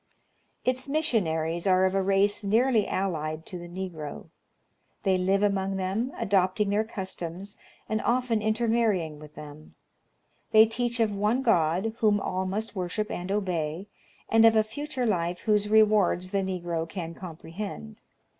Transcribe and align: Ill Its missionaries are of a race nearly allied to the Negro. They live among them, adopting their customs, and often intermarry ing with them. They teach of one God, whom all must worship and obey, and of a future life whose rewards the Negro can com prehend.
Ill 0.65 0.71
Its 0.71 0.89
missionaries 0.89 1.67
are 1.67 1.85
of 1.85 1.93
a 1.93 2.01
race 2.01 2.43
nearly 2.43 2.87
allied 2.87 3.45
to 3.45 3.59
the 3.59 3.67
Negro. 3.67 4.29
They 5.03 5.15
live 5.15 5.43
among 5.43 5.75
them, 5.75 6.11
adopting 6.17 6.71
their 6.71 6.83
customs, 6.83 7.55
and 7.87 8.01
often 8.01 8.41
intermarry 8.41 9.03
ing 9.05 9.19
with 9.19 9.35
them. 9.35 9.75
They 10.53 10.65
teach 10.65 10.99
of 10.99 11.13
one 11.15 11.43
God, 11.43 11.93
whom 11.99 12.19
all 12.19 12.47
must 12.47 12.75
worship 12.75 13.11
and 13.11 13.31
obey, 13.31 13.85
and 14.27 14.43
of 14.43 14.55
a 14.55 14.63
future 14.63 15.05
life 15.05 15.41
whose 15.41 15.69
rewards 15.69 16.31
the 16.31 16.39
Negro 16.41 16.89
can 16.89 17.13
com 17.13 17.37
prehend. 17.37 17.97